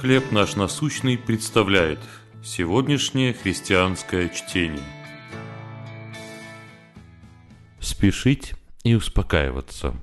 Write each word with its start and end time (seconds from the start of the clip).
«Хлеб 0.00 0.30
наш 0.30 0.56
насущный» 0.56 1.16
представляет 1.16 1.98
сегодняшнее 2.44 3.32
христианское 3.32 4.28
чтение. 4.28 4.84
Спешить 7.80 8.52
и 8.84 8.94
успокаиваться. 8.94 9.94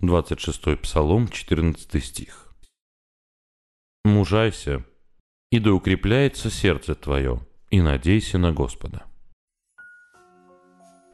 26 0.00 0.80
Псалом, 0.80 1.26
14 1.26 2.04
стих. 2.04 2.54
«Мужайся, 4.04 4.84
и 5.50 5.58
да 5.58 5.72
укрепляется 5.72 6.48
сердце 6.48 6.94
твое, 6.94 7.44
и 7.70 7.80
надейся 7.80 8.38
на 8.38 8.52
Господа». 8.52 9.02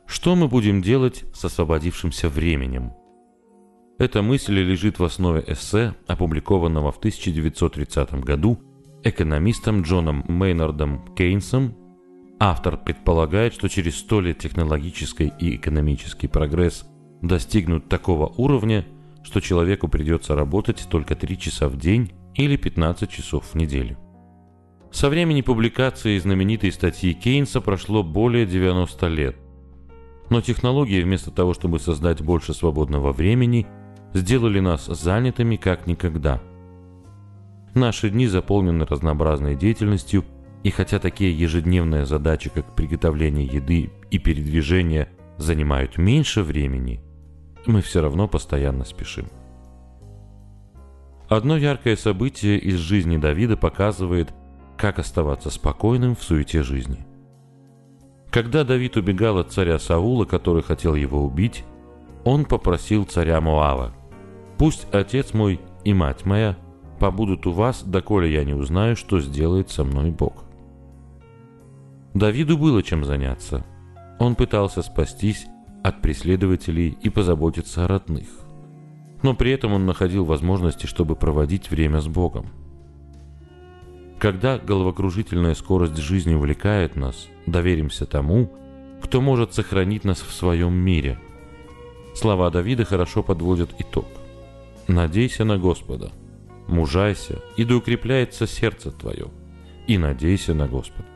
Что 0.06 0.36
мы 0.36 0.46
будем 0.46 0.82
делать 0.82 1.24
с 1.34 1.42
освободившимся 1.46 2.28
временем– 2.28 2.92
эта 3.96 4.22
мысль 4.22 4.58
лежит 4.58 4.98
в 4.98 5.04
основе 5.04 5.44
эссе, 5.46 5.94
опубликованного 6.08 6.90
в 6.90 6.98
1930 6.98 8.14
году 8.24 8.58
экономистом 9.04 9.82
Джоном 9.82 10.24
Мейнардом 10.26 11.14
Кейнсом. 11.14 11.76
Автор 12.40 12.76
предполагает, 12.76 13.54
что 13.54 13.68
через 13.68 13.96
сто 13.98 14.20
лет 14.20 14.38
технологический 14.38 15.32
и 15.38 15.54
экономический 15.54 16.26
прогресс 16.26 16.84
достигнут 17.22 17.88
такого 17.88 18.26
уровня, 18.36 18.84
что 19.22 19.40
человеку 19.40 19.86
придется 19.86 20.34
работать 20.34 20.86
только 20.90 21.14
3 21.14 21.38
часа 21.38 21.68
в 21.68 21.78
день 21.78 22.12
или 22.34 22.56
15 22.56 23.08
часов 23.08 23.44
в 23.52 23.54
неделю. 23.54 23.96
Со 24.90 25.08
времени 25.08 25.40
публикации 25.42 26.18
знаменитой 26.18 26.72
статьи 26.72 27.12
Кейнса 27.14 27.60
прошло 27.60 28.02
более 28.02 28.44
90 28.44 29.06
лет. 29.08 29.36
Но 30.30 30.40
технологии 30.40 31.02
вместо 31.02 31.30
того, 31.30 31.54
чтобы 31.54 31.78
создать 31.78 32.22
больше 32.22 32.54
свободного 32.54 33.12
времени– 33.12 33.68
сделали 34.14 34.60
нас 34.60 34.86
занятыми 34.86 35.56
как 35.56 35.86
никогда. 35.86 36.40
Наши 37.74 38.08
дни 38.08 38.26
заполнены 38.28 38.86
разнообразной 38.86 39.56
деятельностью, 39.56 40.24
и 40.62 40.70
хотя 40.70 40.98
такие 40.98 41.36
ежедневные 41.36 42.06
задачи, 42.06 42.48
как 42.48 42.74
приготовление 42.74 43.44
еды 43.44 43.90
и 44.10 44.18
передвижение, 44.18 45.08
занимают 45.36 45.98
меньше 45.98 46.42
времени, 46.42 47.00
мы 47.66 47.82
все 47.82 48.00
равно 48.00 48.28
постоянно 48.28 48.84
спешим. 48.84 49.26
Одно 51.28 51.56
яркое 51.56 51.96
событие 51.96 52.58
из 52.58 52.76
жизни 52.76 53.16
Давида 53.16 53.56
показывает, 53.56 54.32
как 54.76 54.98
оставаться 55.00 55.50
спокойным 55.50 56.14
в 56.14 56.22
суете 56.22 56.62
жизни. 56.62 57.04
Когда 58.30 58.64
Давид 58.64 58.96
убегал 58.96 59.38
от 59.38 59.52
царя 59.52 59.78
Саула, 59.78 60.24
который 60.24 60.62
хотел 60.62 60.94
его 60.94 61.24
убить, 61.24 61.64
он 62.24 62.44
попросил 62.44 63.04
царя 63.04 63.40
Моава– 63.40 63.92
Пусть 64.58 64.86
отец 64.92 65.34
мой 65.34 65.60
и 65.84 65.92
мать 65.92 66.24
моя 66.24 66.56
побудут 66.98 67.46
у 67.46 67.52
вас, 67.52 67.82
доколе 67.82 68.32
я 68.32 68.44
не 68.44 68.54
узнаю, 68.54 68.96
что 68.96 69.20
сделает 69.20 69.70
со 69.70 69.84
мной 69.84 70.10
Бог. 70.10 70.44
Давиду 72.14 72.56
было 72.56 72.82
чем 72.82 73.04
заняться. 73.04 73.64
Он 74.20 74.36
пытался 74.36 74.82
спастись 74.82 75.46
от 75.82 76.00
преследователей 76.00 76.96
и 77.02 77.10
позаботиться 77.10 77.84
о 77.84 77.88
родных. 77.88 78.28
Но 79.22 79.34
при 79.34 79.50
этом 79.50 79.72
он 79.72 79.84
находил 79.84 80.24
возможности, 80.24 80.86
чтобы 80.86 81.16
проводить 81.16 81.70
время 81.70 82.00
с 82.00 82.06
Богом. 82.06 82.46
Когда 84.18 84.58
головокружительная 84.58 85.54
скорость 85.54 85.96
жизни 85.96 86.34
увлекает 86.34 86.94
нас, 86.94 87.28
доверимся 87.46 88.06
тому, 88.06 88.50
кто 89.02 89.20
может 89.20 89.52
сохранить 89.52 90.04
нас 90.04 90.20
в 90.20 90.32
своем 90.32 90.72
мире. 90.72 91.18
Слова 92.14 92.50
Давида 92.50 92.84
хорошо 92.84 93.22
подводят 93.22 93.74
итог. 93.78 94.06
Надейся 94.88 95.44
на 95.44 95.56
Господа, 95.56 96.12
мужайся, 96.68 97.40
и 97.56 97.64
да 97.64 97.76
укрепляется 97.76 98.46
сердце 98.46 98.90
твое, 98.90 99.28
и 99.86 99.96
надейся 99.96 100.52
на 100.52 100.68
Господа. 100.68 101.08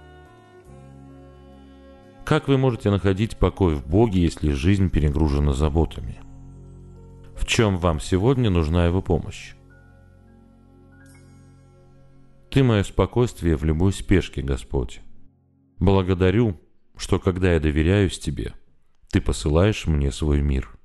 Как 2.24 2.48
вы 2.48 2.56
можете 2.56 2.90
находить 2.90 3.36
покой 3.36 3.74
в 3.74 3.86
Боге, 3.86 4.22
если 4.22 4.52
жизнь 4.52 4.88
перегружена 4.88 5.52
заботами? 5.52 6.18
В 7.36 7.46
чем 7.46 7.76
вам 7.76 8.00
сегодня 8.00 8.48
нужна 8.48 8.86
Его 8.86 9.02
помощь? 9.02 9.54
Ты 12.50 12.64
мое 12.64 12.84
спокойствие 12.84 13.56
в 13.56 13.64
любой 13.64 13.92
спешке, 13.92 14.40
Господь. 14.40 15.00
Благодарю, 15.78 16.58
что 16.96 17.18
когда 17.18 17.52
я 17.52 17.60
доверяюсь 17.60 18.18
Тебе, 18.18 18.54
Ты 19.10 19.20
посылаешь 19.20 19.86
мне 19.86 20.10
свой 20.10 20.40
мир. 20.40 20.77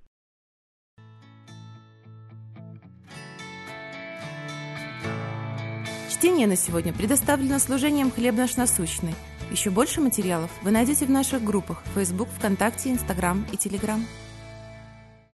Чтение 6.23 6.47
на 6.47 6.56
сегодня 6.56 6.94
предоставлено 6.94 7.59
служением 7.59 8.09
«Хлеб 8.09 8.35
наш 8.35 8.56
насущный». 8.56 9.13
Еще 9.51 9.69
больше 9.72 10.00
материалов 10.00 10.50
вы 10.61 10.72
найдете 10.72 11.06
в 11.06 11.09
наших 11.09 11.44
группах 11.44 11.84
Facebook, 11.95 12.29
ВКонтакте, 12.38 12.91
Инстаграм 12.91 13.45
и 13.51 13.57
Телеграм. 13.57 14.06